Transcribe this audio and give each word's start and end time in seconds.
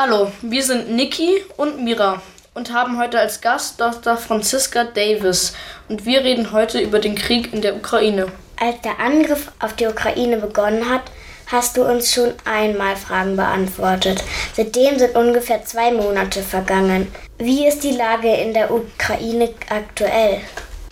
Hallo, 0.00 0.30
wir 0.42 0.62
sind 0.62 0.94
Niki 0.94 1.42
und 1.56 1.82
Mira 1.82 2.22
und 2.54 2.72
haben 2.72 3.00
heute 3.00 3.18
als 3.18 3.40
Gast 3.40 3.80
Dr. 3.80 4.16
Franziska 4.16 4.84
Davis 4.84 5.54
und 5.88 6.06
wir 6.06 6.22
reden 6.22 6.52
heute 6.52 6.78
über 6.78 7.00
den 7.00 7.16
Krieg 7.16 7.52
in 7.52 7.62
der 7.62 7.74
Ukraine. 7.74 8.28
Als 8.60 8.80
der 8.82 9.00
Angriff 9.00 9.50
auf 9.58 9.72
die 9.74 9.88
Ukraine 9.88 10.36
begonnen 10.36 10.88
hat, 10.88 11.02
hast 11.48 11.76
du 11.76 11.82
uns 11.82 12.14
schon 12.14 12.32
einmal 12.44 12.94
Fragen 12.94 13.34
beantwortet. 13.34 14.22
Seitdem 14.54 15.00
sind 15.00 15.16
ungefähr 15.16 15.64
zwei 15.64 15.90
Monate 15.90 16.42
vergangen. 16.42 17.08
Wie 17.38 17.66
ist 17.66 17.82
die 17.82 17.90
Lage 17.90 18.32
in 18.32 18.54
der 18.54 18.72
Ukraine 18.72 19.50
aktuell? 19.68 20.42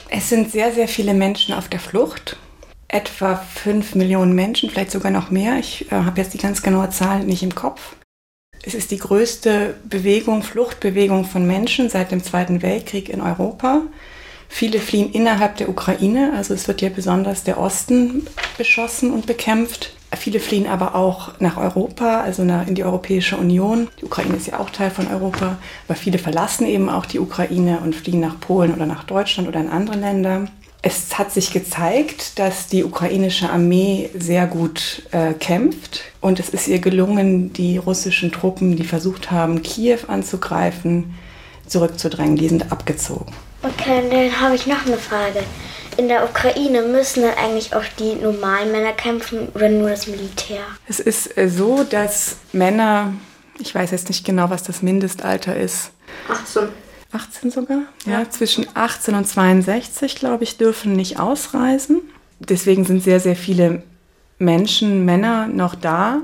Es 0.09 0.31
sind 0.31 0.51
sehr, 0.51 0.73
sehr 0.73 0.89
viele 0.89 1.15
Menschen 1.15 1.55
auf 1.55 1.69
der 1.69 1.79
Flucht. 1.79 2.37
Etwa 2.89 3.37
fünf 3.37 3.95
Millionen 3.95 4.35
Menschen, 4.35 4.69
vielleicht 4.69 4.91
sogar 4.91 5.13
noch 5.13 5.31
mehr. 5.31 5.61
Ich 5.61 5.93
äh, 5.93 5.95
habe 5.95 6.21
jetzt 6.21 6.35
die 6.35 6.39
ganz 6.39 6.61
genaue 6.61 6.91
Zahl 6.91 7.21
nicht 7.21 7.45
im 7.45 7.55
Kopf. 7.55 7.95
Es 8.67 8.75
ist 8.75 8.91
die 8.91 8.99
größte 8.99 9.77
Bewegung, 9.85 10.43
Fluchtbewegung 10.43 11.25
von 11.25 11.47
Menschen 11.47 11.89
seit 11.89 12.11
dem 12.11 12.25
Zweiten 12.25 12.63
Weltkrieg 12.63 13.09
in 13.09 13.21
Europa. 13.21 13.83
Viele 14.49 14.81
fliehen 14.81 15.13
innerhalb 15.13 15.57
der 15.57 15.69
Ukraine, 15.69 16.33
also 16.37 16.53
es 16.53 16.67
wird 16.67 16.83
ja 16.83 16.89
besonders 16.89 17.45
der 17.45 17.61
Osten 17.61 18.27
beschossen 18.59 19.13
und 19.13 19.27
bekämpft. 19.27 19.93
Viele 20.17 20.41
fliehen 20.41 20.67
aber 20.67 20.97
auch 20.97 21.39
nach 21.39 21.59
Europa, 21.59 22.23
also 22.23 22.43
in 22.43 22.75
die 22.75 22.83
Europäische 22.83 23.37
Union. 23.37 23.87
Die 24.01 24.05
Ukraine 24.05 24.37
ist 24.37 24.49
ja 24.49 24.59
auch 24.59 24.71
Teil 24.71 24.91
von 24.91 25.07
Europa, 25.07 25.59
aber 25.87 25.97
viele 25.97 26.19
verlassen 26.19 26.67
eben 26.67 26.89
auch 26.89 27.07
die 27.07 27.21
Ukraine 27.21 27.79
und 27.85 27.95
fliehen 27.95 28.21
nach 28.21 28.41
Polen 28.41 28.75
oder 28.75 28.87
nach 28.87 29.05
Deutschland 29.05 29.49
oder 29.49 29.61
in 29.61 29.69
andere 29.69 29.97
Länder. 29.97 30.49
Es 30.89 31.19
hat 31.19 31.33
sich 31.33 31.53
gezeigt, 31.53 32.39
dass 32.39 32.69
die 32.69 32.85
ukrainische 32.85 33.51
Armee 33.51 34.09
sehr 34.17 34.47
gut 34.47 35.03
äh, 35.11 35.33
kämpft 35.33 36.03
und 36.21 36.39
es 36.39 36.51
ist 36.51 36.69
ihr 36.69 36.79
gelungen, 36.79 37.53
die 37.53 37.77
russischen 37.77 38.31
Truppen, 38.31 38.77
die 38.77 38.85
versucht 38.85 39.33
haben, 39.33 39.65
Kiew 39.65 39.99
anzugreifen, 40.07 41.17
zurückzudrängen. 41.67 42.37
Die 42.37 42.49
sind 42.49 42.71
abgezogen. 42.71 43.33
Okay, 43.65 44.01
dann 44.09 44.41
habe 44.41 44.55
ich 44.55 44.69
noch 44.69 44.87
eine 44.87 44.97
Frage. 44.97 45.43
In 45.97 46.07
der 46.07 46.23
Ukraine 46.23 46.83
müssen 46.83 47.23
dann 47.25 47.35
eigentlich 47.35 47.75
auch 47.75 47.85
die 47.99 48.15
normalen 48.15 48.71
Männer 48.71 48.93
kämpfen 48.93 49.49
oder 49.57 49.69
nur 49.69 49.91
das 49.91 50.07
Militär? 50.07 50.61
Es 50.87 51.01
ist 51.01 51.37
äh, 51.37 51.49
so, 51.49 51.83
dass 51.83 52.37
Männer, 52.53 53.13
ich 53.59 53.75
weiß 53.75 53.91
jetzt 53.91 54.07
nicht 54.07 54.25
genau, 54.25 54.51
was 54.51 54.63
das 54.63 54.83
Mindestalter 54.83 55.57
ist. 55.57 55.91
18. 56.29 56.69
18 57.13 57.51
sogar, 57.51 57.83
ja. 58.05 58.21
ja, 58.21 58.31
zwischen 58.31 58.67
18 58.75 59.15
und 59.15 59.27
62, 59.27 60.17
glaube 60.17 60.45
ich, 60.45 60.57
dürfen 60.59 60.93
nicht 60.93 61.19
ausreisen. 61.19 62.03
Deswegen 62.41 62.85
sind 62.85 63.03
sehr, 63.03 63.21
sehr 63.21 63.37
viele 63.37 63.83
Menschen, 64.39 65.05
Männer 65.05 65.47
noch 65.47 65.75
da, 65.75 66.19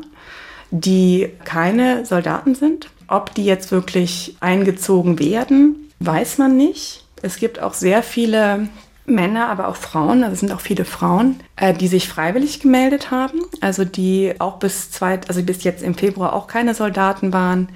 die 0.71 1.31
keine 1.45 2.05
Soldaten 2.05 2.55
sind. 2.55 2.91
Ob 3.09 3.35
die 3.35 3.45
jetzt 3.45 3.71
wirklich 3.73 4.37
eingezogen 4.41 5.19
werden, 5.19 5.91
weiß 6.01 6.39
man 6.39 6.57
nicht. 6.57 7.05
Es 7.23 7.37
gibt 7.37 7.61
auch 7.61 7.75
sehr 7.75 8.03
viele 8.03 8.69
Männer, 9.05 9.49
aber 9.49 9.69
auch 9.69 9.77
Frauen, 9.77 10.23
also 10.23 10.35
es 10.35 10.41
sind 10.41 10.53
auch 10.53 10.61
viele 10.61 10.85
Frauen, 10.85 11.41
äh, 11.57 11.75
die 11.75 11.89
sich 11.89 12.09
freiwillig 12.09 12.61
gemeldet 12.61 13.11
haben, 13.11 13.41
also 13.61 13.85
die 13.85 14.35
auch 14.39 14.59
bis 14.59 14.91
zwei, 14.91 15.21
also 15.27 15.43
bis 15.43 15.65
jetzt 15.65 15.83
im 15.83 15.95
Februar 15.95 16.33
auch 16.35 16.47
keine 16.47 16.75
Soldaten 16.75 17.33
waren, 17.33 17.69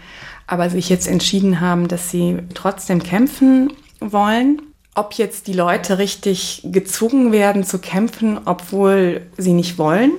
aber 0.47 0.71
sich 0.71 0.89
jetzt 0.89 1.09
entschieden 1.09 1.61
haben, 1.61 1.89
dass 1.89 2.11
sie 2.11 2.39
trotzdem 2.55 3.03
kämpfen 3.03 3.73
wollen. 4.01 4.63
Ob 4.95 5.15
jetzt 5.15 5.47
die 5.47 5.53
Leute 5.53 5.99
richtig 5.99 6.63
gezwungen 6.65 7.33
werden 7.33 7.65
zu 7.65 7.79
kämpfen, 7.79 8.41
obwohl 8.45 9.23
sie 9.37 9.53
nicht 9.53 9.77
wollen, 9.77 10.13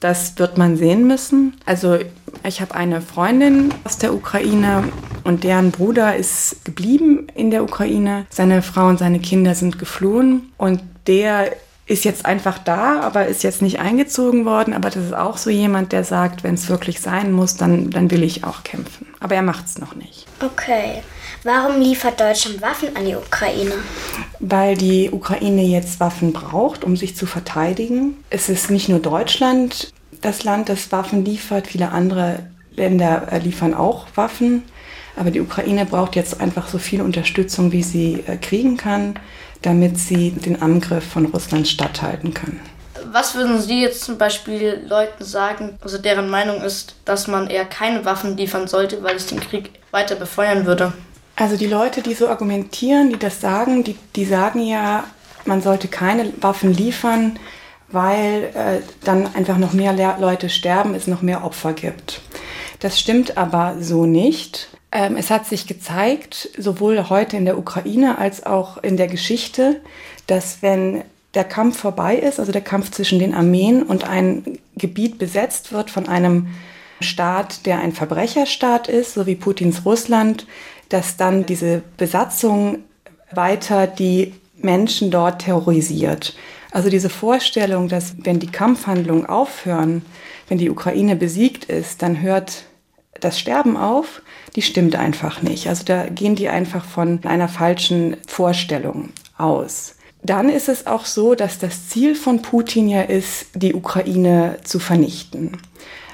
das 0.00 0.38
wird 0.38 0.58
man 0.58 0.76
sehen 0.76 1.06
müssen. 1.06 1.54
Also 1.66 1.98
ich 2.46 2.60
habe 2.60 2.74
eine 2.74 3.00
Freundin 3.00 3.72
aus 3.84 3.98
der 3.98 4.14
Ukraine 4.14 4.84
und 5.24 5.44
deren 5.44 5.70
Bruder 5.70 6.16
ist 6.16 6.64
geblieben 6.64 7.26
in 7.34 7.50
der 7.50 7.62
Ukraine. 7.62 8.26
Seine 8.30 8.62
Frau 8.62 8.88
und 8.88 8.98
seine 8.98 9.18
Kinder 9.20 9.54
sind 9.54 9.78
geflohen 9.78 10.52
und 10.56 10.80
der 11.06 11.52
ist 11.86 12.04
jetzt 12.04 12.24
einfach 12.24 12.58
da, 12.58 13.00
aber 13.00 13.26
ist 13.26 13.42
jetzt 13.42 13.60
nicht 13.60 13.78
eingezogen 13.78 14.44
worden. 14.44 14.72
Aber 14.72 14.90
das 14.90 15.04
ist 15.04 15.14
auch 15.14 15.36
so 15.36 15.50
jemand, 15.50 15.92
der 15.92 16.04
sagt, 16.04 16.42
wenn 16.42 16.54
es 16.54 16.68
wirklich 16.68 17.00
sein 17.00 17.32
muss, 17.32 17.56
dann, 17.56 17.90
dann 17.90 18.10
will 18.10 18.22
ich 18.22 18.44
auch 18.44 18.62
kämpfen. 18.62 19.06
Aber 19.20 19.34
er 19.34 19.42
macht 19.42 19.66
es 19.66 19.78
noch 19.78 19.94
nicht. 19.94 20.26
Okay. 20.40 21.02
Warum 21.42 21.80
liefert 21.80 22.18
Deutschland 22.18 22.62
Waffen 22.62 22.96
an 22.96 23.04
die 23.04 23.14
Ukraine? 23.14 23.74
Weil 24.40 24.78
die 24.78 25.10
Ukraine 25.10 25.62
jetzt 25.62 26.00
Waffen 26.00 26.32
braucht, 26.32 26.84
um 26.84 26.96
sich 26.96 27.16
zu 27.16 27.26
verteidigen. 27.26 28.16
Es 28.30 28.48
ist 28.48 28.70
nicht 28.70 28.88
nur 28.88 28.98
Deutschland 28.98 29.92
das 30.22 30.42
Land, 30.42 30.70
das 30.70 30.90
Waffen 30.90 31.24
liefert. 31.24 31.66
Viele 31.66 31.90
andere 31.90 32.46
Länder 32.74 33.30
äh, 33.30 33.38
liefern 33.38 33.74
auch 33.74 34.06
Waffen. 34.14 34.62
Aber 35.16 35.30
die 35.30 35.40
Ukraine 35.40 35.86
braucht 35.86 36.16
jetzt 36.16 36.40
einfach 36.40 36.68
so 36.68 36.78
viel 36.78 37.00
Unterstützung, 37.00 37.72
wie 37.72 37.82
sie 37.82 38.24
äh, 38.26 38.36
kriegen 38.36 38.76
kann 38.76 39.14
damit 39.64 39.98
sie 39.98 40.30
den 40.30 40.60
Angriff 40.60 41.04
von 41.04 41.26
Russland 41.26 41.66
statthalten 41.66 42.34
können. 42.34 42.60
Was 43.12 43.34
würden 43.34 43.60
Sie 43.60 43.80
jetzt 43.80 44.02
zum 44.02 44.18
Beispiel 44.18 44.84
Leuten 44.86 45.24
sagen, 45.24 45.78
also 45.80 45.98
deren 45.98 46.28
Meinung 46.28 46.62
ist, 46.62 46.96
dass 47.04 47.28
man 47.28 47.48
eher 47.48 47.64
keine 47.64 48.04
Waffen 48.04 48.36
liefern 48.36 48.66
sollte, 48.66 49.02
weil 49.02 49.16
es 49.16 49.26
den 49.26 49.40
Krieg 49.40 49.70
weiter 49.90 50.16
befeuern 50.16 50.66
würde? 50.66 50.92
Also 51.36 51.56
die 51.56 51.66
Leute, 51.66 52.02
die 52.02 52.14
so 52.14 52.28
argumentieren, 52.28 53.10
die 53.10 53.18
das 53.18 53.40
sagen, 53.40 53.84
die, 53.84 53.96
die 54.16 54.24
sagen 54.24 54.60
ja, 54.60 55.04
man 55.44 55.62
sollte 55.62 55.88
keine 55.88 56.32
Waffen 56.40 56.72
liefern, 56.72 57.38
weil 57.88 58.50
äh, 58.54 58.80
dann 59.04 59.34
einfach 59.34 59.58
noch 59.58 59.72
mehr 59.72 59.92
Le 59.92 60.16
Leute 60.18 60.48
sterben, 60.48 60.94
es 60.94 61.06
noch 61.06 61.22
mehr 61.22 61.44
Opfer 61.44 61.72
gibt. 61.72 62.20
Das 62.80 62.98
stimmt 62.98 63.36
aber 63.36 63.76
so 63.80 64.06
nicht. 64.06 64.68
Ähm, 64.94 65.16
es 65.16 65.30
hat 65.30 65.44
sich 65.44 65.66
gezeigt, 65.66 66.48
sowohl 66.56 67.10
heute 67.10 67.36
in 67.36 67.44
der 67.44 67.58
Ukraine 67.58 68.16
als 68.16 68.46
auch 68.46 68.78
in 68.82 68.96
der 68.96 69.08
Geschichte, 69.08 69.80
dass 70.28 70.62
wenn 70.62 71.02
der 71.34 71.44
Kampf 71.44 71.78
vorbei 71.78 72.16
ist, 72.16 72.38
also 72.38 72.52
der 72.52 72.62
Kampf 72.62 72.92
zwischen 72.92 73.18
den 73.18 73.34
Armeen 73.34 73.82
und 73.82 74.04
ein 74.04 74.60
Gebiet 74.76 75.18
besetzt 75.18 75.72
wird 75.72 75.90
von 75.90 76.08
einem 76.08 76.46
Staat, 77.00 77.66
der 77.66 77.80
ein 77.80 77.92
Verbrecherstaat 77.92 78.86
ist, 78.86 79.14
so 79.14 79.26
wie 79.26 79.34
Putins 79.34 79.84
Russland, 79.84 80.46
dass 80.90 81.16
dann 81.16 81.44
diese 81.44 81.82
Besatzung 81.96 82.78
weiter 83.32 83.88
die 83.88 84.32
Menschen 84.56 85.10
dort 85.10 85.42
terrorisiert. 85.42 86.36
Also 86.70 86.88
diese 86.88 87.10
Vorstellung, 87.10 87.88
dass 87.88 88.14
wenn 88.18 88.38
die 88.38 88.50
Kampfhandlungen 88.50 89.26
aufhören, 89.26 90.04
wenn 90.48 90.58
die 90.58 90.70
Ukraine 90.70 91.16
besiegt 91.16 91.64
ist, 91.64 92.00
dann 92.00 92.22
hört 92.22 92.64
das 93.24 93.38
Sterben 93.38 93.76
auf, 93.76 94.22
die 94.56 94.62
stimmt 94.62 94.96
einfach 94.96 95.42
nicht. 95.42 95.68
Also 95.68 95.84
da 95.84 96.06
gehen 96.06 96.36
die 96.36 96.48
einfach 96.48 96.84
von 96.84 97.20
einer 97.24 97.48
falschen 97.48 98.16
Vorstellung 98.26 99.10
aus. 99.36 99.96
Dann 100.22 100.48
ist 100.48 100.68
es 100.68 100.86
auch 100.86 101.04
so, 101.04 101.34
dass 101.34 101.58
das 101.58 101.88
Ziel 101.88 102.14
von 102.14 102.40
Putin 102.40 102.88
ja 102.88 103.02
ist, 103.02 103.46
die 103.54 103.74
Ukraine 103.74 104.56
zu 104.64 104.78
vernichten. 104.78 105.58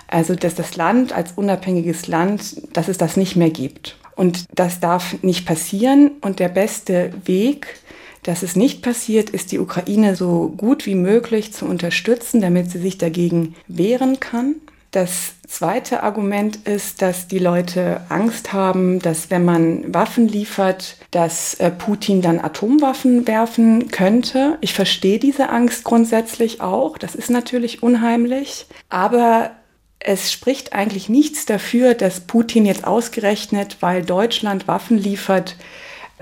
Also 0.09 0.35
dass 0.35 0.57
das 0.57 0.77
Land 0.77 1.13
als 1.13 1.33
unabhängiges 1.33 2.09
Land, 2.09 2.77
dass 2.77 2.89
es 2.89 2.99
das 2.99 3.17
nicht 3.17 3.37
mehr 3.37 3.51
gibt. 3.51 3.97
Und 4.17 4.45
das 4.55 4.81
darf 4.81 5.23
nicht 5.23 5.47
passieren. 5.47 6.13
Und 6.21 6.41
der 6.41 6.49
beste 6.49 7.13
Weg, 7.25 7.79
dass 8.25 8.43
es 8.43 8.57
nicht 8.57 8.83
passiert, 8.83 9.31
ist 9.31 9.53
die 9.53 9.61
Ukraine 9.61 10.17
so 10.17 10.53
gut 10.57 10.87
wie 10.87 10.97
möglich 10.97 11.53
zu 11.53 11.65
unterstützen, 11.65 12.41
damit 12.41 12.71
sie 12.71 12.81
sich 12.81 12.99
dagegen 12.99 13.55
wehren 13.69 14.19
kann. 14.19 14.57
Das 14.91 15.35
zweite 15.47 16.03
Argument 16.03 16.57
ist, 16.67 17.01
dass 17.01 17.29
die 17.29 17.39
Leute 17.39 18.01
Angst 18.09 18.53
haben, 18.53 18.99
dass 18.99 19.31
wenn 19.31 19.45
man 19.45 19.95
Waffen 19.95 20.27
liefert, 20.27 20.97
dass 21.13 21.55
äh, 21.55 21.71
Putin 21.71 22.23
dann 22.23 22.41
Atomwaffen 22.41 23.29
werfen 23.29 23.89
könnte. 23.93 24.59
Ich 24.61 24.75
verstehe 24.75 25.21
diese 25.21 25.51
Angst 25.51 25.85
grundsätzlich 25.85 26.61
auch. 26.61 26.99
Das 26.99 27.15
ist 27.15 27.31
natürlich 27.31 27.85
unheimlich. 27.85 28.67
Aber 28.89 29.53
es 30.01 30.33
spricht 30.33 30.73
eigentlich 30.73 31.09
nichts 31.09 31.47
dafür, 31.47 31.95
dass 31.95 32.21
Putin 32.21 32.67
jetzt 32.67 32.85
ausgerechnet, 32.85 33.77
weil 33.81 34.03
Deutschland 34.03 34.67
Waffen 34.67 34.99
liefert, 34.99 35.57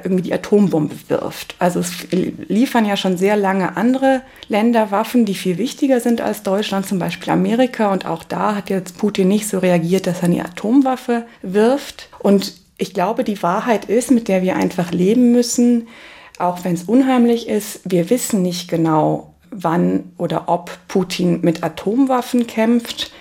irgendwie 0.02 0.22
die 0.22 0.32
Atombombe 0.32 0.94
wirft. 1.08 1.54
Also 1.58 1.80
es 1.80 2.08
liefern 2.10 2.84
ja 2.84 2.96
schon 2.96 3.16
sehr 3.16 3.36
lange 3.36 3.76
andere 3.76 4.22
Länder 4.48 4.90
Waffen, 4.90 5.24
die 5.24 5.34
viel 5.34 5.58
wichtiger 5.58 6.00
sind 6.00 6.20
als 6.20 6.42
Deutschland, 6.42 6.86
zum 6.86 6.98
Beispiel 6.98 7.32
Amerika. 7.32 7.92
Und 7.92 8.06
auch 8.06 8.24
da 8.24 8.54
hat 8.54 8.70
jetzt 8.70 8.98
Putin 8.98 9.28
nicht 9.28 9.48
so 9.48 9.58
reagiert, 9.58 10.06
dass 10.06 10.18
er 10.18 10.24
eine 10.24 10.44
Atomwaffe 10.44 11.26
wirft. 11.42 12.08
Und 12.18 12.54
ich 12.76 12.94
glaube, 12.94 13.24
die 13.24 13.42
Wahrheit 13.42 13.86
ist, 13.86 14.10
mit 14.10 14.28
der 14.28 14.42
wir 14.42 14.56
einfach 14.56 14.92
leben 14.92 15.32
müssen, 15.32 15.88
auch 16.38 16.64
wenn 16.64 16.74
es 16.74 16.84
unheimlich 16.84 17.48
ist, 17.48 17.80
wir 17.84 18.10
wissen 18.10 18.42
nicht 18.42 18.68
genau, 18.68 19.34
wann 19.50 20.12
oder 20.16 20.48
ob 20.48 20.70
Putin 20.88 21.40
mit 21.42 21.64
Atomwaffen 21.64 22.46
kämpft. 22.46 23.12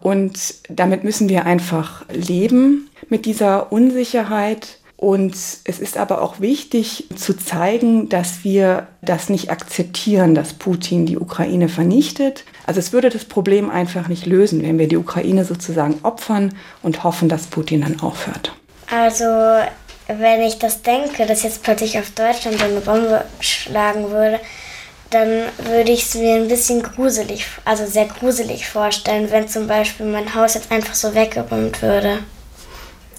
Und 0.00 0.54
damit 0.68 1.04
müssen 1.04 1.28
wir 1.28 1.46
einfach 1.46 2.04
leben, 2.10 2.90
mit 3.08 3.26
dieser 3.26 3.72
Unsicherheit. 3.72 4.78
Und 5.00 5.34
es 5.64 5.78
ist 5.78 5.96
aber 5.96 6.20
auch 6.20 6.40
wichtig 6.40 7.06
zu 7.16 7.32
zeigen, 7.32 8.10
dass 8.10 8.44
wir 8.44 8.86
das 9.00 9.30
nicht 9.30 9.50
akzeptieren, 9.50 10.34
dass 10.34 10.52
Putin 10.52 11.06
die 11.06 11.16
Ukraine 11.16 11.70
vernichtet. 11.70 12.44
Also 12.66 12.80
es 12.80 12.92
würde 12.92 13.08
das 13.08 13.24
Problem 13.24 13.70
einfach 13.70 14.08
nicht 14.08 14.26
lösen, 14.26 14.62
wenn 14.62 14.78
wir 14.78 14.88
die 14.88 14.98
Ukraine 14.98 15.46
sozusagen 15.46 16.00
opfern 16.02 16.54
und 16.82 17.02
hoffen, 17.02 17.30
dass 17.30 17.46
Putin 17.46 17.80
dann 17.80 18.00
aufhört. 18.00 18.52
Also 18.94 19.24
wenn 20.06 20.42
ich 20.42 20.58
das 20.58 20.82
denke, 20.82 21.24
dass 21.24 21.44
jetzt 21.44 21.62
plötzlich 21.62 21.98
auf 21.98 22.10
Deutschland 22.10 22.62
eine 22.62 22.82
Bombe 22.82 23.24
schlagen 23.40 24.10
würde, 24.10 24.38
dann 25.08 25.44
würde 25.64 25.92
ich 25.92 26.02
es 26.02 26.14
mir 26.14 26.34
ein 26.34 26.48
bisschen 26.48 26.82
gruselig, 26.82 27.46
also 27.64 27.86
sehr 27.86 28.04
gruselig 28.04 28.68
vorstellen, 28.68 29.30
wenn 29.30 29.48
zum 29.48 29.66
Beispiel 29.66 30.04
mein 30.04 30.34
Haus 30.34 30.52
jetzt 30.52 30.70
einfach 30.70 30.94
so 30.94 31.14
weggebombt 31.14 31.80
würde. 31.80 32.18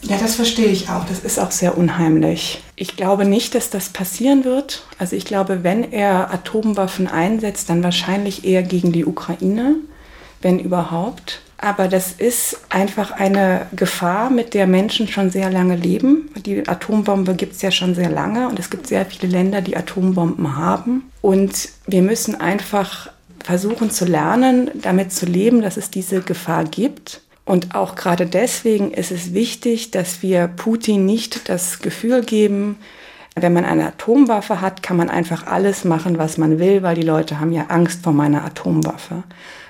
Ja, 0.04 0.18
das 0.18 0.36
verstehe 0.36 0.68
ich 0.68 0.90
auch. 0.90 1.06
Das 1.06 1.20
ist 1.20 1.40
auch 1.40 1.52
sehr 1.52 1.78
unheimlich. 1.78 2.64
Ich 2.76 2.96
glaube 2.96 3.26
nicht, 3.26 3.54
dass 3.54 3.70
das 3.70 3.90
passieren 3.90 4.44
wird. 4.44 4.84
Also 4.98 5.16
ich 5.16 5.26
glaube, 5.26 5.64
wenn 5.64 5.92
er 5.92 6.34
Atomwaffen 6.34 7.08
einsetzt, 7.08 7.70
dann 7.70 7.84
wahrscheinlich 7.84 8.44
eher 8.44 8.64
gegen 8.64 8.92
die 8.92 9.06
Ukraine, 9.06 9.76
wenn 10.42 10.60
überhaupt. 10.60 11.42
Aber 11.58 11.88
das 11.88 12.14
ist 12.14 12.58
einfach 12.70 13.12
eine 13.12 13.68
Gefahr, 13.76 14.32
mit 14.32 14.56
der 14.56 14.66
Menschen 14.66 15.08
schon 15.08 15.30
sehr 15.30 15.52
lange 15.52 15.76
leben. 15.76 16.32
Die 16.36 16.68
Atombombe 16.68 17.36
gibt 17.36 17.54
es 17.54 17.62
ja 17.62 17.70
schon 17.70 17.94
sehr 17.94 18.10
lange 18.10 18.50
und 18.50 18.58
es 18.58 18.72
gibt 18.72 18.88
sehr 18.88 19.06
viele 19.06 19.32
Länder, 19.32 19.62
die 19.62 19.78
Atombomben 19.78 20.56
haben. 20.56 21.04
Und 21.22 21.70
wir 21.86 22.02
müssen 22.02 22.42
einfach 22.42 23.12
versuchen 23.44 23.92
zu 23.92 24.06
lernen, 24.06 24.72
damit 24.82 25.14
zu 25.14 25.28
leben, 25.28 25.62
dass 25.62 25.78
es 25.78 25.92
diese 25.92 26.22
Gefahr 26.22 26.64
gibt 26.64 27.22
und 27.52 27.76
auch 27.76 27.96
gerade 27.96 28.28
deswegen 28.28 28.92
ist 28.92 29.12
es 29.12 29.34
wichtig, 29.34 29.92
dass 29.92 30.22
wir 30.22 30.48
Putin 30.48 31.06
nicht 31.06 31.50
das 31.50 31.80
Gefühl 31.80 32.22
geben, 32.22 32.78
wenn 33.36 33.52
man 33.52 33.66
eine 33.66 33.88
Atomwaffe 33.88 34.62
hat, 34.62 34.82
kann 34.82 34.96
man 34.96 35.10
einfach 35.10 35.48
alles 35.48 35.84
machen, 35.84 36.18
was 36.18 36.38
man 36.38 36.60
will, 36.60 36.82
weil 36.82 36.96
die 36.96 37.02
Leute 37.02 37.42
haben 37.42 37.52
ja 37.52 37.66
Angst 37.68 38.06
vor 38.06 38.14
meiner 38.14 38.46
Atomwaffe. 38.46 39.24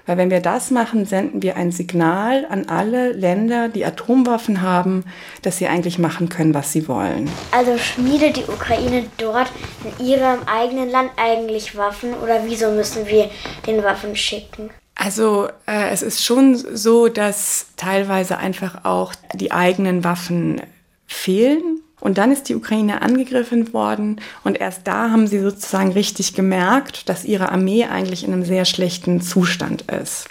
Weil 0.06 0.18
wenn 0.18 0.30
wir 0.30 0.42
das 0.42 0.70
machen, 0.70 1.08
senden 1.08 1.42
wir 1.42 1.58
ein 1.58 1.72
Signal 1.72 2.46
an 2.52 2.70
alle 2.70 3.14
Länder, 3.14 3.68
die 3.68 3.84
Atomwaffen 3.84 4.62
haben, 4.62 5.04
dass 5.42 5.58
sie 5.58 5.68
eigentlich 5.68 5.98
machen 5.98 6.30
können, 6.30 6.54
was 6.54 6.72
sie 6.72 6.88
wollen. 6.88 7.32
Also 7.52 7.80
schmiedet 7.80 8.38
die 8.38 8.44
Ukraine 8.44 9.06
dort 9.18 9.52
in 9.98 10.06
ihrem 10.06 10.42
eigenen 10.46 10.92
Land 10.92 11.10
eigentlich 11.18 11.76
Waffen 11.76 12.14
oder 12.14 12.42
wieso 12.46 12.70
müssen 12.70 13.08
wir 13.08 13.32
den 13.66 13.84
Waffen 13.84 14.16
schicken? 14.16 14.70
Also 15.04 15.48
äh, 15.66 15.90
es 15.90 16.04
ist 16.04 16.24
schon 16.24 16.56
so, 16.56 17.08
dass 17.08 17.66
teilweise 17.76 18.38
einfach 18.38 18.86
auch 18.86 19.14
die 19.34 19.52
eigenen 19.52 20.04
Waffen 20.04 20.62
fehlen. 21.08 21.80
Und 22.00 22.20
dann 22.20 22.32
ist 22.32 22.50
die 22.50 22.56
Ukraine 22.56 23.02
angegriffen 23.02 23.74
worden 23.74 24.22
und 24.44 24.60
erst 24.60 24.88
da 24.88 25.10
haben 25.12 25.28
sie 25.28 25.40
sozusagen 25.40 25.92
richtig 25.92 26.34
gemerkt, 26.34 27.10
dass 27.10 27.26
ihre 27.26 27.52
Armee 27.52 27.86
eigentlich 27.86 28.24
in 28.24 28.34
einem 28.34 28.44
sehr 28.44 28.66
schlechten 28.66 29.22
Zustand 29.22 29.84
ist 29.84 30.28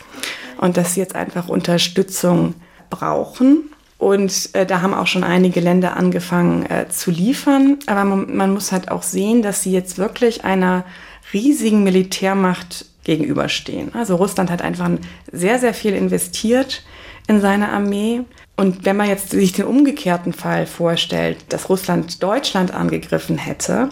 und 0.58 0.76
dass 0.76 0.94
sie 0.94 1.00
jetzt 1.00 1.14
einfach 1.14 1.48
Unterstützung 1.48 2.54
brauchen. 2.90 3.70
Und 3.98 4.50
äh, 4.52 4.66
da 4.66 4.82
haben 4.82 4.94
auch 4.94 5.06
schon 5.06 5.24
einige 5.24 5.60
Länder 5.60 5.96
angefangen 5.96 6.66
äh, 6.66 6.88
zu 6.88 7.10
liefern. 7.10 7.78
Aber 7.86 8.04
man, 8.04 8.36
man 8.36 8.54
muss 8.54 8.72
halt 8.72 8.90
auch 8.90 9.02
sehen, 9.02 9.42
dass 9.42 9.62
sie 9.62 9.72
jetzt 9.72 9.98
wirklich 9.98 10.44
einer 10.44 10.84
riesigen 11.32 11.82
Militärmacht 11.82 12.86
gegenüberstehen. 13.04 13.94
Also 13.94 14.16
Russland 14.16 14.50
hat 14.50 14.62
einfach 14.62 14.90
sehr, 15.32 15.58
sehr 15.58 15.74
viel 15.74 15.94
investiert 15.94 16.82
in 17.26 17.40
seine 17.40 17.70
Armee. 17.70 18.22
Und 18.56 18.84
wenn 18.84 18.96
man 18.96 19.08
jetzt 19.08 19.30
sich 19.30 19.52
den 19.52 19.64
umgekehrten 19.64 20.32
Fall 20.32 20.66
vorstellt, 20.66 21.38
dass 21.48 21.68
Russland 21.68 22.22
Deutschland 22.22 22.74
angegriffen 22.74 23.38
hätte, 23.38 23.90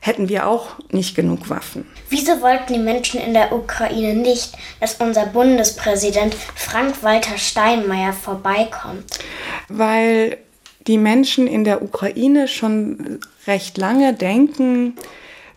hätten 0.00 0.28
wir 0.28 0.46
auch 0.46 0.76
nicht 0.92 1.16
genug 1.16 1.48
Waffen. 1.48 1.86
Wieso 2.10 2.42
wollten 2.42 2.74
die 2.74 2.78
Menschen 2.78 3.20
in 3.20 3.32
der 3.32 3.52
Ukraine 3.52 4.14
nicht, 4.14 4.52
dass 4.78 4.96
unser 5.00 5.26
Bundespräsident 5.26 6.34
Frank-Walter 6.54 7.38
Steinmeier 7.38 8.12
vorbeikommt? 8.12 9.18
Weil 9.68 10.36
die 10.86 10.98
Menschen 10.98 11.46
in 11.46 11.64
der 11.64 11.82
Ukraine 11.82 12.48
schon 12.48 13.18
recht 13.46 13.78
lange 13.78 14.12
denken, 14.12 14.94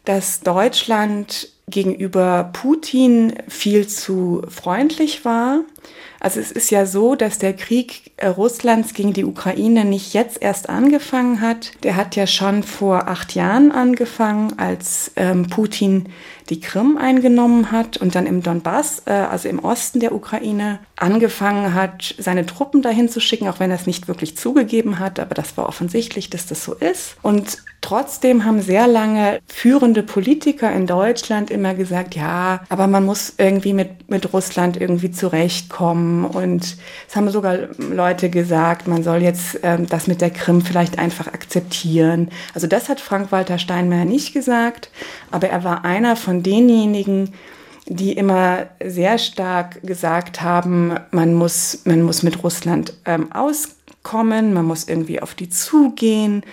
dass 0.06 0.40
Deutschland 0.40 1.50
gegenüber 1.70 2.50
Putin 2.54 3.34
viel 3.48 3.88
zu 3.88 4.42
freundlich 4.48 5.26
war. 5.26 5.62
Also 6.20 6.40
es 6.40 6.52
ist 6.52 6.72
ja 6.72 6.86
so, 6.86 7.16
dass 7.16 7.38
der 7.38 7.54
Krieg 7.54 8.12
äh, 8.18 8.28
Russlands 8.28 8.94
gegen 8.94 9.14
die 9.14 9.26
Ukraine 9.26 9.86
nicht 9.86 10.14
jetzt 10.14 10.42
erst 10.42 10.70
angefangen 10.70 11.42
hat. 11.42 11.72
Der 11.84 11.96
hat 11.96 12.16
ja 12.16 12.26
schon 12.26 12.64
vor 12.64 13.08
acht 13.08 13.36
Jahren 13.36 13.72
angefangen, 13.72 14.58
als 14.58 15.12
ähm, 15.16 15.48
Putin 15.48 16.10
die 16.50 16.60
Krim 16.60 16.98
eingenommen 16.98 17.72
hat 17.72 17.98
und 17.98 18.16
dann 18.16 18.26
im 18.26 18.42
Donbass, 18.42 19.04
äh, 19.06 19.12
also 19.12 19.50
im 19.50 19.60
Osten 19.60 20.00
der 20.00 20.14
Ukraine, 20.14 20.80
angefangen 20.96 21.74
hat, 21.74 22.16
seine 22.18 22.46
Truppen 22.46 22.82
dahin 22.82 23.10
zu 23.10 23.20
schicken, 23.20 23.48
auch 23.48 23.60
wenn 23.60 23.70
er 23.70 23.76
es 23.76 23.86
nicht 23.86 24.08
wirklich 24.08 24.38
zugegeben 24.38 25.00
hat, 25.00 25.20
aber 25.20 25.36
das 25.36 25.58
war 25.58 25.68
offensichtlich, 25.68 26.30
dass 26.30 26.48
das 26.48 26.64
so 26.64 26.74
ist. 26.74 27.16
Und 27.22 27.60
trotzdem 27.82 28.44
haben 28.44 28.62
sehr 28.62 28.88
lange 28.88 29.40
führende 29.48 30.04
Politiker 30.04 30.72
in 30.72 30.88
Deutschland 30.88 31.52
immer 31.52 31.74
gesagt, 31.74 32.16
ja, 32.16 32.62
aber 32.70 32.88
man 32.88 33.06
muss 33.06 33.36
irgendwie 33.38 33.74
mit, 33.74 34.10
mit 34.10 34.34
Russland 34.34 34.76
irgendwie 34.76 35.12
zurechtkommen. 35.12 36.26
Und 36.26 36.78
es 37.08 37.16
haben 37.16 37.30
sogar 37.30 37.58
Leute 37.78 38.30
gesagt, 38.30 38.88
man 38.88 39.04
soll 39.04 39.22
jetzt 39.22 39.60
ähm, 39.64 39.88
das 39.88 40.08
mit 40.08 40.22
der 40.22 40.32
Krim 40.32 40.62
vielleicht 40.62 40.98
einfach 41.00 41.28
akzeptieren. 41.28 42.30
Also 42.54 42.68
das 42.68 42.90
hat 42.90 43.00
Frank-Walter 43.00 43.60
Steinmeier 43.60 44.06
nicht 44.06 44.34
gesagt, 44.34 44.90
aber 45.32 45.50
er 45.50 45.64
war 45.64 45.86
einer 45.86 46.16
von 46.16 46.37
denjenigen, 46.44 47.34
die 47.88 48.14
immer 48.14 48.68
sehr 48.84 49.18
stark 49.18 49.82
gesagt 49.84 50.42
haben, 50.42 50.96
man 51.12 51.34
muss, 51.34 51.82
man 51.86 52.02
muss 52.02 52.24
mit 52.24 52.44
Russland 52.44 52.94
ähm, 53.06 53.32
auskommen, 53.32 54.54
man 54.54 54.66
muss 54.66 54.88
irgendwie 54.88 55.22
auf 55.22 55.36
die 55.36 55.50
zugehen. 55.50 56.44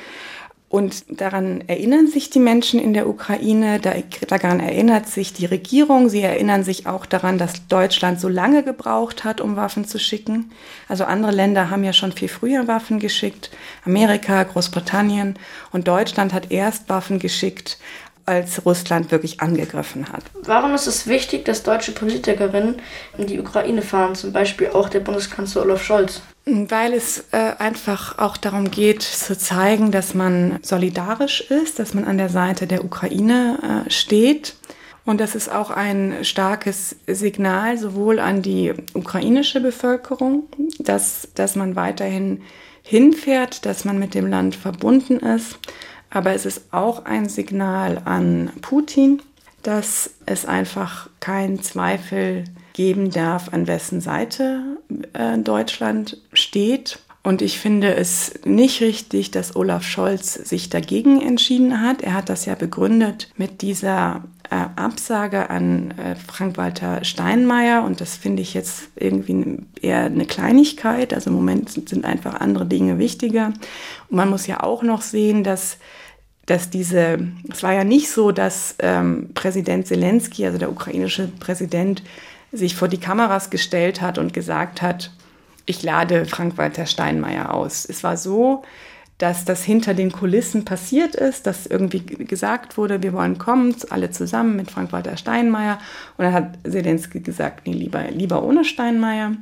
Und 0.74 1.20
daran 1.20 1.62
erinnern 1.68 2.08
sich 2.08 2.30
die 2.30 2.40
Menschen 2.40 2.80
in 2.80 2.94
der 2.94 3.08
Ukraine, 3.08 3.78
daran 3.78 4.58
erinnert 4.58 5.06
sich 5.06 5.32
die 5.32 5.46
Regierung, 5.46 6.08
sie 6.08 6.20
erinnern 6.20 6.64
sich 6.64 6.88
auch 6.88 7.06
daran, 7.06 7.38
dass 7.38 7.68
Deutschland 7.68 8.18
so 8.18 8.28
lange 8.28 8.64
gebraucht 8.64 9.22
hat, 9.22 9.40
um 9.40 9.54
Waffen 9.54 9.84
zu 9.84 10.00
schicken. 10.00 10.50
Also 10.88 11.04
andere 11.04 11.30
Länder 11.30 11.70
haben 11.70 11.84
ja 11.84 11.92
schon 11.92 12.10
viel 12.10 12.26
früher 12.26 12.66
Waffen 12.66 12.98
geschickt, 12.98 13.52
Amerika, 13.84 14.42
Großbritannien 14.42 15.38
und 15.70 15.86
Deutschland 15.86 16.32
hat 16.32 16.50
erst 16.50 16.88
Waffen 16.88 17.20
geschickt, 17.20 17.78
als 18.26 18.64
Russland 18.64 19.10
wirklich 19.10 19.40
angegriffen 19.40 20.12
hat. 20.12 20.22
Warum 20.42 20.74
ist 20.74 20.86
es 20.86 21.06
wichtig, 21.06 21.44
dass 21.44 21.62
deutsche 21.62 21.92
Politikerinnen 21.92 22.76
in 23.18 23.26
die 23.26 23.38
Ukraine 23.38 23.82
fahren, 23.82 24.14
zum 24.14 24.32
Beispiel 24.32 24.68
auch 24.68 24.88
der 24.88 25.00
Bundeskanzler 25.00 25.62
Olaf 25.62 25.82
Scholz? 25.82 26.22
Weil 26.46 26.92
es 26.92 27.24
äh, 27.32 27.52
einfach 27.58 28.18
auch 28.18 28.36
darum 28.36 28.70
geht, 28.70 29.02
zu 29.02 29.36
zeigen, 29.36 29.90
dass 29.90 30.14
man 30.14 30.58
solidarisch 30.62 31.40
ist, 31.50 31.78
dass 31.78 31.94
man 31.94 32.04
an 32.04 32.18
der 32.18 32.28
Seite 32.28 32.66
der 32.66 32.84
Ukraine 32.84 33.84
äh, 33.86 33.90
steht. 33.90 34.54
Und 35.06 35.20
das 35.20 35.34
ist 35.34 35.50
auch 35.50 35.70
ein 35.70 36.24
starkes 36.24 36.96
Signal 37.06 37.76
sowohl 37.76 38.18
an 38.18 38.40
die 38.40 38.72
ukrainische 38.94 39.60
Bevölkerung, 39.60 40.44
dass, 40.78 41.28
dass 41.34 41.56
man 41.56 41.76
weiterhin 41.76 42.42
hinfährt, 42.82 43.64
dass 43.66 43.84
man 43.84 43.98
mit 43.98 44.14
dem 44.14 44.26
Land 44.26 44.56
verbunden 44.56 45.18
ist, 45.18 45.58
aber 46.14 46.32
es 46.32 46.46
ist 46.46 46.72
auch 46.72 47.04
ein 47.04 47.28
Signal 47.28 48.00
an 48.04 48.50
Putin, 48.62 49.20
dass 49.62 50.10
es 50.26 50.46
einfach 50.46 51.08
keinen 51.20 51.62
Zweifel 51.62 52.44
geben 52.72 53.10
darf, 53.10 53.52
an 53.52 53.66
wessen 53.66 54.00
Seite 54.00 54.78
äh, 55.12 55.38
Deutschland 55.38 56.18
steht. 56.32 56.98
Und 57.22 57.40
ich 57.40 57.58
finde 57.58 57.94
es 57.94 58.34
nicht 58.44 58.82
richtig, 58.82 59.30
dass 59.30 59.56
Olaf 59.56 59.82
Scholz 59.82 60.34
sich 60.34 60.68
dagegen 60.68 61.22
entschieden 61.22 61.80
hat. 61.80 62.02
Er 62.02 62.12
hat 62.12 62.28
das 62.28 62.44
ja 62.44 62.54
begründet 62.54 63.30
mit 63.36 63.62
dieser 63.62 64.24
äh, 64.50 64.66
Absage 64.76 65.48
an 65.48 65.92
äh, 65.92 66.16
Frank-Walter 66.16 67.02
Steinmeier. 67.02 67.82
Und 67.82 68.02
das 68.02 68.16
finde 68.16 68.42
ich 68.42 68.52
jetzt 68.52 68.88
irgendwie 68.96 69.58
eher 69.80 70.04
eine 70.04 70.26
Kleinigkeit. 70.26 71.14
Also 71.14 71.30
im 71.30 71.36
Moment 71.36 71.70
sind 71.70 72.04
einfach 72.04 72.40
andere 72.40 72.66
Dinge 72.66 72.98
wichtiger. 72.98 73.54
Und 74.10 74.16
man 74.16 74.28
muss 74.28 74.46
ja 74.46 74.62
auch 74.62 74.82
noch 74.82 75.00
sehen, 75.00 75.44
dass 75.44 75.78
dass 76.46 76.70
diese, 76.70 77.18
es 77.50 77.62
war 77.62 77.72
ja 77.72 77.84
nicht 77.84 78.10
so, 78.10 78.32
dass 78.32 78.74
ähm, 78.78 79.30
Präsident 79.34 79.86
Zelensky, 79.86 80.44
also 80.44 80.58
der 80.58 80.70
ukrainische 80.70 81.28
Präsident, 81.40 82.02
sich 82.52 82.76
vor 82.76 82.88
die 82.88 82.98
Kameras 82.98 83.50
gestellt 83.50 84.00
hat 84.00 84.18
und 84.18 84.32
gesagt 84.32 84.82
hat, 84.82 85.10
ich 85.66 85.82
lade 85.82 86.26
Frank-Walter 86.26 86.86
Steinmeier 86.86 87.52
aus. 87.52 87.86
Es 87.88 88.04
war 88.04 88.16
so, 88.16 88.62
dass 89.18 89.44
das 89.44 89.62
hinter 89.62 89.94
den 89.94 90.12
Kulissen 90.12 90.64
passiert 90.64 91.14
ist, 91.14 91.46
dass 91.46 91.66
irgendwie 91.66 92.00
gesagt 92.00 92.76
wurde, 92.76 93.02
wir 93.02 93.12
wollen 93.12 93.38
kommen, 93.38 93.74
alle 93.90 94.10
zusammen 94.10 94.56
mit 94.56 94.70
Frank-Walter 94.70 95.16
Steinmeier. 95.16 95.78
Und 96.16 96.24
dann 96.24 96.34
hat 96.34 96.58
Zelensky 96.68 97.20
gesagt, 97.20 97.66
nee, 97.66 97.72
lieber, 97.72 98.02
lieber 98.10 98.42
ohne 98.42 98.64
Steinmeier. 98.64 99.32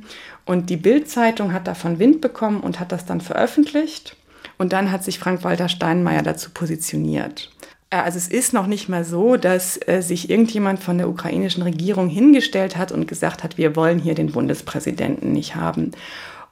Und 0.45 0.69
die 0.69 0.77
Bild-Zeitung 0.77 1.53
hat 1.53 1.67
davon 1.67 1.99
Wind 1.99 2.21
bekommen 2.21 2.61
und 2.61 2.79
hat 2.79 2.91
das 2.91 3.05
dann 3.05 3.19
veröffentlicht. 3.19 4.15
Und 4.63 4.71
dann 4.71 4.93
hat 4.93 5.03
sich 5.03 5.19
Frank-Walter 5.19 5.67
Steinmeier 5.67 6.21
dazu 6.21 6.49
positioniert. 6.49 7.51
Äh, 7.89 7.97
also 7.97 8.17
es 8.17 8.29
ist 8.29 8.53
noch 8.53 8.65
nicht 8.65 8.87
mal 8.87 9.03
so, 9.03 9.35
dass 9.35 9.77
äh, 9.89 9.99
sich 9.99 10.29
irgendjemand 10.29 10.81
von 10.81 10.97
der 10.97 11.09
ukrainischen 11.09 11.63
Regierung 11.63 12.07
hingestellt 12.07 12.77
hat 12.77 12.93
und 12.93 13.05
gesagt 13.05 13.43
hat, 13.43 13.57
wir 13.57 13.75
wollen 13.75 13.99
hier 13.99 14.15
den 14.15 14.31
Bundespräsidenten 14.31 15.33
nicht 15.33 15.57
haben. 15.57 15.91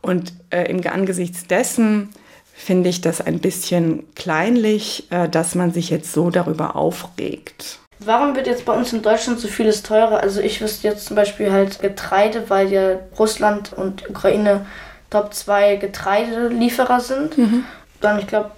Und 0.01 0.34
äh, 0.50 0.70
im 0.70 0.86
Angesichts 0.86 1.48
dessen 1.48 2.10
finde 2.53 2.89
ich 2.89 3.00
das 3.00 3.22
ein 3.22 3.39
bisschen 3.39 4.03
kleinlich, 4.13 5.10
äh, 5.10 5.30
dass 5.30 5.56
man 5.56 5.72
sich 5.72 5.89
jetzt 5.89 6.12
so 6.12 6.32
darüber 6.32 6.75
aufregt. 6.75 7.80
Warum 8.00 8.36
wird 8.36 8.48
jetzt 8.48 8.65
bei 8.65 8.74
uns 8.74 8.91
in 8.91 9.03
Deutschland 9.03 9.39
so 9.39 9.48
vieles 9.48 9.84
teurer? 9.84 10.20
Also 10.20 10.41
ich 10.41 10.60
wüsste 10.60 10.86
jetzt 10.86 11.06
zum 11.06 11.15
Beispiel 11.15 11.50
halt 11.53 11.80
Getreide, 11.80 12.50
weil 12.50 12.74
ja 12.74 13.00
Russland 13.18 13.72
und 13.72 14.10
Ukraine 14.10 14.65
Top 15.10 15.34
2 15.34 15.77
Getreidelieferer 15.77 17.00
sind. 17.00 17.38
Mhm. 17.38 17.63
Dann, 18.01 18.20
ich 18.20 18.27
glaube, 18.27 18.51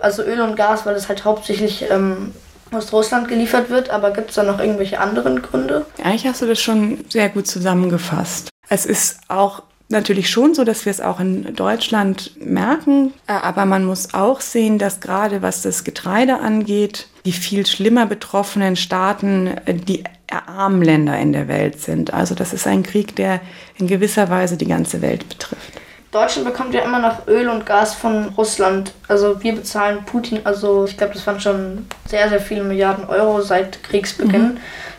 also 0.00 0.22
Öl 0.22 0.40
und 0.40 0.56
Gas, 0.56 0.86
weil 0.86 0.94
es 0.94 1.08
halt 1.08 1.24
hauptsächlich 1.24 1.84
ähm, 1.90 2.32
aus 2.72 2.92
Russland 2.92 3.28
geliefert 3.28 3.70
wird. 3.70 3.90
Aber 3.90 4.10
gibt 4.10 4.30
es 4.30 4.36
da 4.36 4.42
noch 4.42 4.58
irgendwelche 4.58 4.98
anderen 4.98 5.42
Gründe? 5.42 5.86
Eigentlich 6.02 6.26
hast 6.26 6.42
du 6.42 6.46
das 6.46 6.60
schon 6.60 7.04
sehr 7.08 7.28
gut 7.28 7.46
zusammengefasst. 7.46 8.48
Es 8.68 8.86
ist 8.86 9.18
auch 9.28 9.62
natürlich 9.88 10.30
schon 10.30 10.54
so, 10.54 10.64
dass 10.64 10.84
wir 10.84 10.90
es 10.90 11.00
auch 11.00 11.20
in 11.20 11.54
Deutschland 11.54 12.32
merken. 12.44 13.12
Äh, 13.26 13.32
aber 13.32 13.66
man 13.66 13.84
muss 13.84 14.14
auch 14.14 14.40
sehen, 14.40 14.78
dass 14.78 15.00
gerade 15.00 15.42
was 15.42 15.62
das 15.62 15.84
Getreide 15.84 16.40
angeht, 16.40 17.08
die 17.24 17.32
viel 17.32 17.66
schlimmer 17.66 18.06
betroffenen 18.06 18.76
Staaten 18.76 19.48
äh, 19.66 19.74
die 19.74 20.04
armen 20.28 20.82
Länder 20.82 21.18
in 21.18 21.32
der 21.32 21.46
Welt 21.48 21.80
sind. 21.80 22.12
Also 22.12 22.34
das 22.34 22.52
ist 22.52 22.66
ein 22.66 22.82
Krieg, 22.82 23.14
der 23.14 23.40
in 23.78 23.86
gewisser 23.86 24.28
Weise 24.28 24.56
die 24.56 24.66
ganze 24.66 25.02
Welt 25.02 25.28
betrifft. 25.28 25.72
Deutschland 26.12 26.46
bekommt 26.46 26.72
ja 26.72 26.82
immer 26.82 26.98
noch 26.98 27.26
Öl 27.26 27.48
und 27.48 27.66
Gas 27.66 27.94
von 27.94 28.28
Russland. 28.36 28.92
Also 29.08 29.42
wir 29.42 29.54
bezahlen 29.54 30.04
Putin, 30.04 30.40
also 30.44 30.84
ich 30.86 30.96
glaube, 30.96 31.14
das 31.14 31.26
waren 31.26 31.40
schon 31.40 31.86
sehr, 32.08 32.28
sehr 32.28 32.40
viele 32.40 32.62
Milliarden 32.62 33.06
Euro 33.06 33.42
seit 33.42 33.82
Kriegsbeginn, 33.82 34.54
mhm. 34.54 34.58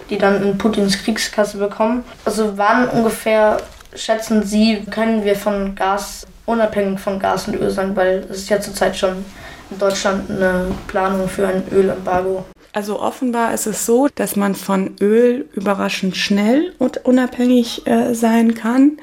die 0.09 0.17
dann 0.17 0.43
in 0.43 0.57
Putins 0.57 1.03
Kriegskasse 1.03 1.57
bekommen. 1.57 2.03
Also 2.25 2.57
wann 2.57 2.89
ungefähr 2.89 3.57
schätzen 3.95 4.43
Sie, 4.43 4.83
können 4.91 5.23
wir 5.25 5.35
von 5.35 5.75
Gas, 5.75 6.27
unabhängig 6.45 6.99
von 6.99 7.19
Gas 7.19 7.47
und 7.47 7.55
Öl 7.55 7.69
sein, 7.69 7.95
weil 7.95 8.25
es 8.29 8.39
ist 8.39 8.49
ja 8.49 8.59
zurzeit 8.59 8.95
schon 8.95 9.25
in 9.69 9.79
Deutschland 9.79 10.29
eine 10.29 10.71
Planung 10.87 11.27
für 11.27 11.47
ein 11.47 11.63
Ölembargo. 11.71 12.45
Also 12.73 12.99
offenbar 12.99 13.53
ist 13.53 13.65
es 13.65 13.85
so, 13.85 14.07
dass 14.13 14.35
man 14.35 14.53
von 14.53 14.95
Öl 15.01 15.49
überraschend 15.53 16.15
schnell 16.15 16.73
und 16.77 17.05
unabhängig 17.05 17.87
äh, 17.87 18.13
sein 18.13 18.53
kann. 18.53 18.97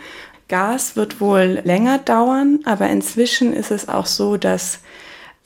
Gas 0.49 0.97
wird 0.97 1.21
wohl 1.21 1.61
länger 1.65 1.99
dauern, 1.99 2.61
aber 2.65 2.89
inzwischen 2.89 3.53
ist 3.53 3.71
es 3.71 3.89
auch 3.89 4.07
so, 4.07 4.37
dass 4.37 4.81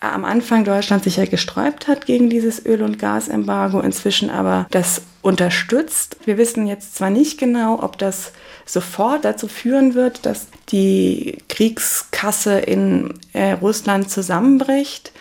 am 0.01 0.25
Anfang 0.25 0.65
Deutschland 0.65 1.03
sich 1.03 1.17
ja 1.17 1.25
gesträubt 1.25 1.89
hat 1.89 2.07
gegen 2.07 2.31
dieses 2.31 2.65
Öl- 2.65 2.83
und 2.83 2.99
Gasembargo, 2.99 3.81
inzwischen 3.81 4.31
aber 4.31 4.67
das 4.71 5.03
unterstützt. 5.23 6.17
Wir 6.25 6.39
wissen 6.39 6.67
jetzt 6.67 6.95
zwar 6.95 7.11
nicht 7.11 7.39
genau, 7.39 7.83
ob 7.83 7.99
das 7.99 8.33
sofort 8.65 9.25
dazu 9.25 9.49
führen 9.49 9.95
wird, 9.95 10.25
dass 10.25 10.47
die 10.71 11.39
Kriegskasse 11.49 12.59
in 12.59 13.15
äh, 13.33 13.53
Russland 13.53 14.11
zusammenbricht, 14.11 15.13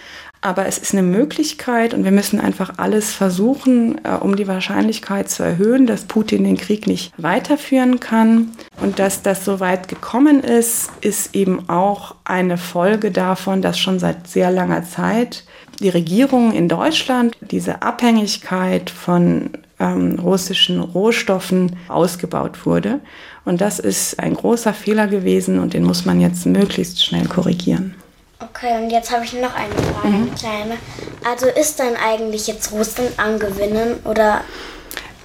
aber 0.42 0.66
es 0.66 0.78
ist 0.78 0.94
eine 0.94 1.04
Möglichkeit 1.04 1.94
und 1.94 2.04
wir 2.04 2.12
müssen 2.12 2.40
einfach 2.40 2.74
alles 2.78 3.14
versuchen, 3.14 4.00
äh, 4.04 4.12
um 4.12 4.36
die 4.36 4.48
Wahrscheinlichkeit 4.48 5.30
zu 5.30 5.44
erhöhen, 5.44 5.88
dass 5.88 6.06
Putin 6.06 6.44
den 6.44 6.58
Krieg 6.58 6.88
nicht 6.88 7.12
weiterführen 7.18 8.00
kann. 8.00 8.52
Und 8.82 9.00
dass 9.00 9.24
das 9.24 9.44
so 9.44 9.60
weit 9.60 9.88
gekommen 9.88 10.42
ist, 10.42 10.90
ist 11.02 11.36
eben 11.36 11.68
auch 11.70 12.16
eine 12.24 12.58
Folge 12.58 13.12
davon, 13.12 13.62
dass 13.62 13.80
schon 13.80 14.00
seit 14.00 14.28
sehr 14.28 14.52
langer 14.52 14.84
Zeit 14.84 15.44
die 15.80 15.90
Regierung 15.90 16.52
in 16.54 16.70
Deutschland 16.70 17.36
diese 17.42 17.82
Abhängigkeit 17.82 18.90
von 18.90 19.52
ähm, 19.80 20.18
russischen 20.20 20.80
Rohstoffen 20.80 21.76
ausgebaut 21.88 22.66
wurde. 22.66 23.00
Und 23.46 23.62
das 23.62 23.80
ist 23.80 24.20
ein 24.20 24.34
großer 24.34 24.74
Fehler 24.74 25.08
gewesen 25.08 25.60
und 25.60 25.74
den 25.74 25.84
muss 25.84 26.06
man 26.06 26.20
jetzt 26.20 26.46
möglichst 26.46 27.04
schnell 27.04 27.28
korrigieren. 27.28 27.96
Okay, 28.58 28.76
und 28.82 28.90
jetzt 28.90 29.12
habe 29.12 29.24
ich 29.24 29.34
noch 29.34 29.54
eine 29.54 29.72
Frage, 29.72 30.08
mhm. 30.08 30.16
eine 30.16 30.32
kleine. 30.32 30.78
Also 31.24 31.46
ist 31.46 31.80
dann 31.80 31.96
eigentlich 31.96 32.48
jetzt 32.48 32.72
Russland 32.72 33.12
am 33.18 33.38
Gewinnen 33.38 34.00
oder? 34.04 34.42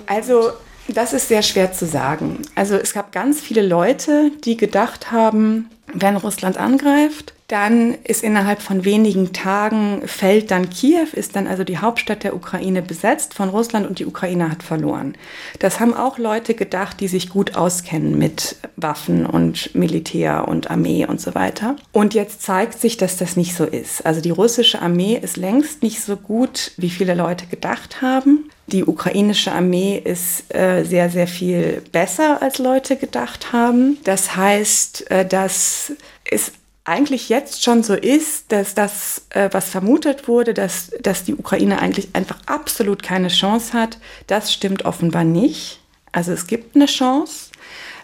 Also 0.07 0.53
das 0.89 1.15
ist 1.15 1.29
sehr 1.29 1.43
schwer 1.43 1.73
zu 1.73 1.87
sagen. 1.87 2.43
Also 2.55 2.75
es 2.77 2.93
gab 2.93 3.11
ganz 3.11 3.41
viele 3.41 3.63
Leute, 3.63 4.33
die 4.45 4.59
gedacht 4.59 5.13
haben, 5.13 5.71
wenn 5.95 6.17
Russland 6.17 6.59
angreift, 6.59 7.33
dann 7.53 7.99
ist 8.05 8.25
innerhalb 8.25 8.63
von 8.63 8.87
wenigen 8.87 9.35
Tagen 9.35 10.09
fällt 10.09 10.51
dann 10.51 10.71
Kiew, 10.71 11.09
ist 11.13 11.37
dann 11.37 11.47
also 11.47 11.65
die 11.65 11.77
Hauptstadt 11.77 12.25
der 12.25 12.35
Ukraine 12.35 12.81
besetzt 12.81 13.35
von 13.35 13.51
Russland 13.51 13.87
und 13.87 13.99
die 13.99 14.07
Ukraine 14.07 14.51
hat 14.51 14.63
verloren. 14.63 15.19
Das 15.59 15.79
haben 15.79 15.93
auch 15.93 16.17
Leute 16.17 16.55
gedacht, 16.55 17.01
die 17.01 17.09
sich 17.09 17.29
gut 17.29 17.55
auskennen 17.55 18.17
mit 18.17 18.57
Waffen 18.77 19.27
und 19.27 19.75
Militär 19.75 20.49
und 20.49 20.71
Armee 20.71 21.05
und 21.05 21.21
so 21.21 21.35
weiter. 21.35 21.77
Und 21.93 22.15
jetzt 22.15 22.41
zeigt 22.41 22.81
sich, 22.81 22.97
dass 22.97 23.19
das 23.19 23.37
nicht 23.37 23.55
so 23.55 23.65
ist. 23.65 24.07
Also 24.07 24.23
die 24.23 24.31
russische 24.31 24.81
Armee 24.81 25.21
ist 25.21 25.37
längst 25.37 25.83
nicht 25.83 26.01
so 26.01 26.17
gut, 26.17 26.73
wie 26.79 26.89
viele 26.89 27.15
Leute 27.15 27.45
gedacht 27.49 28.01
haben. 28.01 28.49
Die 28.67 28.85
ukrainische 28.85 29.53
Armee 29.53 30.01
ist 30.03 30.55
äh, 30.55 30.85
sehr, 30.85 31.11
sehr 31.11 31.27
viel 31.27 31.83
besser, 31.93 32.41
als 32.41 32.57
Leute 32.57 32.97
gedacht 32.97 33.53
haben. 33.53 33.99
Das 34.05 34.37
heißt, 34.37 35.11
äh, 35.11 35.27
dass 35.27 35.93
es 36.25 36.53
eigentlich 36.85 37.29
jetzt 37.29 37.63
schon 37.63 37.83
so 37.83 37.95
ist, 37.95 38.51
dass 38.51 38.75
das, 38.75 39.27
äh, 39.31 39.49
was 39.53 39.69
vermutet 39.69 40.27
wurde, 40.27 40.53
dass, 40.53 40.91
dass 41.01 41.25
die 41.25 41.35
Ukraine 41.35 41.81
eigentlich 41.81 42.09
einfach 42.15 42.39
absolut 42.47 43.03
keine 43.03 43.29
Chance 43.29 43.73
hat, 43.73 43.99
das 44.27 44.53
stimmt 44.53 44.85
offenbar 44.85 45.25
nicht. 45.25 45.81
Also 46.11 46.33
es 46.33 46.47
gibt 46.47 46.75
eine 46.75 46.87
Chance. 46.87 47.51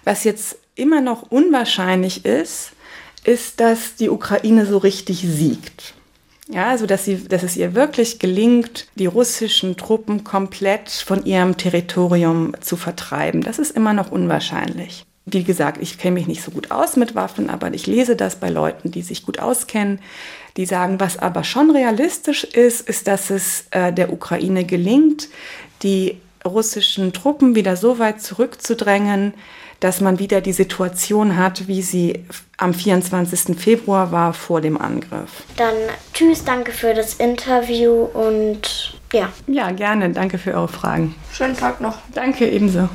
Was 0.05 0.25
jetzt 0.25 0.59
immer 0.77 1.01
noch 1.01 1.31
unwahrscheinlich 1.31 2.25
ist, 2.25 2.71
ist, 3.25 3.61
dass 3.61 3.97
die 3.97 4.09
Ukraine 4.09 4.65
so 4.65 4.79
richtig 4.79 5.21
siegt. 5.21 5.95
Ja, 6.51 6.71
also 6.71 6.87
dass, 6.87 7.05
sie, 7.05 7.29
dass 7.29 7.43
es 7.43 7.57
ihr 7.57 7.75
wirklich 7.75 8.19
gelingt, 8.19 8.87
die 8.95 9.07
russischen 9.07 9.77
Truppen 9.77 10.25
komplett 10.25 10.89
von 10.89 11.27
ihrem 11.27 11.59
Territorium 11.59 12.55
zu 12.61 12.77
vertreiben. 12.77 13.43
Das 13.43 13.59
ist 13.59 13.77
immer 13.77 13.93
noch 13.93 14.11
unwahrscheinlich. 14.11 15.05
Wie 15.31 15.45
gesagt, 15.45 15.83
ich 15.83 15.99
kenne 15.99 16.15
mich 16.15 16.27
nicht 16.27 16.43
so 16.43 16.51
gut 16.51 16.71
aus 16.71 16.97
mit 16.97 17.15
Waffen, 17.15 17.51
aber 17.51 17.73
ich 17.75 17.87
lese 17.87 18.17
das 18.17 18.37
bei 18.37 18.51
Leuten, 18.51 18.91
die 18.91 19.03
sich 19.03 19.25
gut 19.25 19.39
auskennen, 19.39 20.01
die 20.57 20.67
sagen, 20.67 21.01
was 21.01 21.19
aber 21.19 21.45
schon 21.45 21.71
realistisch 21.71 22.45
ist, 22.45 22.89
ist, 22.89 23.07
dass 23.07 23.31
es 23.31 23.67
äh, 23.71 23.93
der 23.93 24.13
Ukraine 24.13 24.65
gelingt, 24.65 25.29
die 25.83 26.19
russischen 26.45 27.13
Truppen 27.13 27.55
wieder 27.55 27.77
so 27.77 27.99
weit 27.99 28.23
zurückzudrängen, 28.23 29.35
dass 29.81 30.01
man 30.01 30.19
wieder 30.19 30.41
die 30.41 30.53
Situation 30.53 31.37
hat, 31.37 31.69
wie 31.69 31.83
sie 31.83 32.25
am 32.57 32.75
24. 32.75 33.57
Februar 33.59 34.11
war 34.11 34.33
vor 34.33 34.61
dem 34.61 34.81
Angriff. 34.81 35.45
Dann 35.57 35.75
tschüss, 36.13 36.45
danke 36.45 36.73
für 36.73 36.95
das 36.95 37.15
Interview 37.15 38.03
und 38.13 38.99
ja. 39.13 39.29
Ja, 39.47 39.71
gerne. 39.71 40.11
Danke 40.11 40.39
für 40.39 40.55
eure 40.55 40.69
Fragen. 40.69 41.15
Schönen 41.33 41.57
Tag 41.57 41.81
noch. 41.81 41.99
Danke 42.13 42.49
ebenso. 42.51 42.89